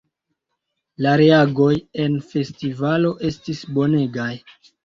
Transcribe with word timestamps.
La 1.05 1.11
reagoj 1.21 1.69
en 2.05 2.17
festivalo 2.31 3.15
estis 3.31 3.63
bonegaj! 3.77 4.31